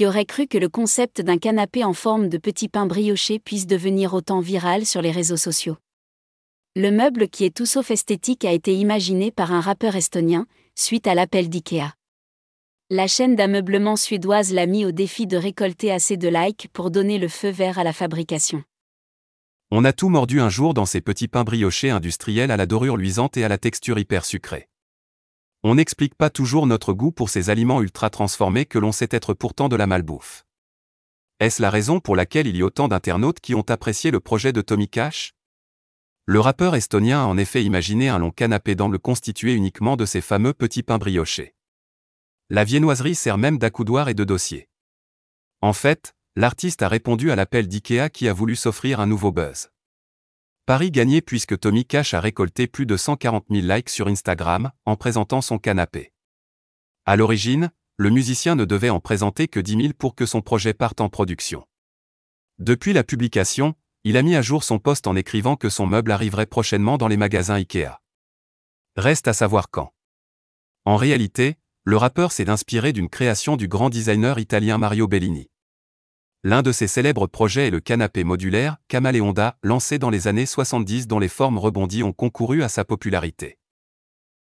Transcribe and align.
Qui 0.00 0.06
aurait 0.06 0.24
cru 0.24 0.46
que 0.46 0.56
le 0.56 0.70
concept 0.70 1.20
d'un 1.20 1.36
canapé 1.36 1.84
en 1.84 1.92
forme 1.92 2.30
de 2.30 2.38
petit 2.38 2.70
pain 2.70 2.86
brioché 2.86 3.38
puisse 3.38 3.66
devenir 3.66 4.14
autant 4.14 4.40
viral 4.40 4.86
sur 4.86 5.02
les 5.02 5.10
réseaux 5.10 5.36
sociaux 5.36 5.76
Le 6.74 6.90
meuble 6.90 7.28
qui 7.28 7.44
est 7.44 7.54
tout 7.54 7.66
sauf 7.66 7.90
esthétique 7.90 8.46
a 8.46 8.52
été 8.52 8.74
imaginé 8.74 9.30
par 9.30 9.52
un 9.52 9.60
rappeur 9.60 9.96
estonien, 9.96 10.46
suite 10.74 11.06
à 11.06 11.14
l'appel 11.14 11.50
d'IKEA. 11.50 11.92
La 12.88 13.06
chaîne 13.08 13.36
d'ameublement 13.36 13.96
suédoise 13.96 14.54
l'a 14.54 14.64
mis 14.64 14.86
au 14.86 14.90
défi 14.90 15.26
de 15.26 15.36
récolter 15.36 15.92
assez 15.92 16.16
de 16.16 16.28
likes 16.28 16.68
pour 16.72 16.90
donner 16.90 17.18
le 17.18 17.28
feu 17.28 17.50
vert 17.50 17.78
à 17.78 17.84
la 17.84 17.92
fabrication. 17.92 18.64
On 19.70 19.84
a 19.84 19.92
tout 19.92 20.08
mordu 20.08 20.40
un 20.40 20.48
jour 20.48 20.72
dans 20.72 20.86
ces 20.86 21.02
petits 21.02 21.28
pains 21.28 21.44
briochés 21.44 21.90
industriels 21.90 22.50
à 22.50 22.56
la 22.56 22.64
dorure 22.64 22.96
luisante 22.96 23.36
et 23.36 23.44
à 23.44 23.48
la 23.48 23.58
texture 23.58 23.98
hyper 23.98 24.24
sucrée. 24.24 24.69
On 25.62 25.74
n'explique 25.74 26.14
pas 26.14 26.30
toujours 26.30 26.66
notre 26.66 26.94
goût 26.94 27.12
pour 27.12 27.28
ces 27.28 27.50
aliments 27.50 27.82
ultra 27.82 28.08
transformés 28.08 28.64
que 28.64 28.78
l'on 28.78 28.92
sait 28.92 29.08
être 29.10 29.34
pourtant 29.34 29.68
de 29.68 29.76
la 29.76 29.86
malbouffe. 29.86 30.46
Est-ce 31.38 31.60
la 31.60 31.68
raison 31.68 32.00
pour 32.00 32.16
laquelle 32.16 32.46
il 32.46 32.56
y 32.56 32.62
a 32.62 32.64
autant 32.64 32.88
d'internautes 32.88 33.40
qui 33.40 33.54
ont 33.54 33.68
apprécié 33.68 34.10
le 34.10 34.20
projet 34.20 34.54
de 34.54 34.62
Tommy 34.62 34.88
Cash? 34.88 35.34
Le 36.24 36.40
rappeur 36.40 36.74
estonien 36.76 37.24
a 37.24 37.26
en 37.26 37.36
effet 37.36 37.62
imaginé 37.62 38.08
un 38.08 38.18
long 38.18 38.30
canapé 38.30 38.74
d'angle 38.74 38.98
constitué 38.98 39.52
uniquement 39.52 39.96
de 39.96 40.06
ces 40.06 40.22
fameux 40.22 40.54
petits 40.54 40.82
pains 40.82 40.98
briochés. 40.98 41.54
La 42.48 42.64
viennoiserie 42.64 43.14
sert 43.14 43.36
même 43.36 43.58
d'accoudoir 43.58 44.08
et 44.08 44.14
de 44.14 44.24
dossier. 44.24 44.70
En 45.60 45.74
fait, 45.74 46.14
l'artiste 46.36 46.80
a 46.80 46.88
répondu 46.88 47.30
à 47.30 47.36
l'appel 47.36 47.68
d'IKEA 47.68 48.08
qui 48.08 48.28
a 48.28 48.32
voulu 48.32 48.56
s'offrir 48.56 48.98
un 48.98 49.06
nouveau 49.06 49.30
buzz. 49.30 49.68
Paris 50.70 50.92
gagné 50.92 51.20
puisque 51.20 51.58
Tommy 51.58 51.84
Cash 51.84 52.14
a 52.14 52.20
récolté 52.20 52.68
plus 52.68 52.86
de 52.86 52.96
140 52.96 53.46
000 53.50 53.66
likes 53.66 53.88
sur 53.88 54.06
Instagram 54.06 54.70
en 54.84 54.94
présentant 54.94 55.40
son 55.40 55.58
canapé. 55.58 56.12
À 57.06 57.16
l'origine, 57.16 57.72
le 57.96 58.10
musicien 58.10 58.54
ne 58.54 58.64
devait 58.64 58.88
en 58.88 59.00
présenter 59.00 59.48
que 59.48 59.58
10 59.58 59.82
000 59.82 59.88
pour 59.98 60.14
que 60.14 60.26
son 60.26 60.42
projet 60.42 60.72
parte 60.72 61.00
en 61.00 61.08
production. 61.08 61.66
Depuis 62.60 62.92
la 62.92 63.02
publication, 63.02 63.74
il 64.04 64.16
a 64.16 64.22
mis 64.22 64.36
à 64.36 64.42
jour 64.42 64.62
son 64.62 64.78
poste 64.78 65.08
en 65.08 65.16
écrivant 65.16 65.56
que 65.56 65.70
son 65.70 65.88
meuble 65.88 66.12
arriverait 66.12 66.46
prochainement 66.46 66.98
dans 66.98 67.08
les 67.08 67.16
magasins 67.16 67.56
IKEA. 67.56 68.00
Reste 68.94 69.26
à 69.26 69.32
savoir 69.32 69.70
quand. 69.72 69.92
En 70.84 70.94
réalité, 70.94 71.56
le 71.82 71.96
rappeur 71.96 72.30
s'est 72.30 72.48
inspiré 72.48 72.92
d'une 72.92 73.08
création 73.08 73.56
du 73.56 73.66
grand 73.66 73.90
designer 73.90 74.38
italien 74.38 74.78
Mario 74.78 75.08
Bellini. 75.08 75.49
L'un 76.42 76.62
de 76.62 76.72
ses 76.72 76.86
célèbres 76.86 77.26
projets 77.26 77.66
est 77.66 77.70
le 77.70 77.80
canapé 77.80 78.24
modulaire 78.24 78.78
Camaleonda, 78.88 79.58
lancé 79.62 79.98
dans 79.98 80.08
les 80.08 80.26
années 80.26 80.46
70 80.46 81.06
dont 81.06 81.18
les 81.18 81.28
formes 81.28 81.58
rebondies 81.58 82.02
ont 82.02 82.14
concouru 82.14 82.62
à 82.62 82.70
sa 82.70 82.82
popularité. 82.82 83.59